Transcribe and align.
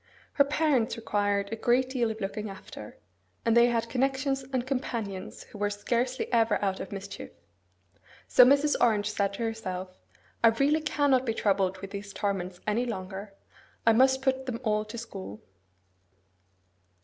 Her 0.33 0.43
parents 0.43 0.97
required 0.97 1.49
a 1.51 1.55
great 1.55 1.87
deal 1.91 2.09
of 2.09 2.19
looking 2.19 2.49
after, 2.49 2.97
and 3.45 3.55
they 3.55 3.67
had 3.67 3.87
connections 3.87 4.43
and 4.51 4.65
companions 4.65 5.43
who 5.43 5.59
were 5.59 5.69
scarcely 5.69 6.27
ever 6.33 6.57
out 6.65 6.79
of 6.79 6.91
mischief. 6.91 7.29
So 8.27 8.43
Mrs. 8.43 8.75
Orange 8.81 9.11
said 9.11 9.33
to 9.33 9.43
herself, 9.43 9.99
'I 10.43 10.47
really 10.47 10.81
cannot 10.81 11.23
be 11.23 11.35
troubled 11.35 11.77
with 11.81 11.91
these 11.91 12.13
torments 12.13 12.59
any 12.65 12.87
longer: 12.87 13.35
I 13.85 13.93
must 13.93 14.23
put 14.23 14.47
them 14.47 14.59
all 14.63 14.85
to 14.85 14.97
school. 14.97 15.39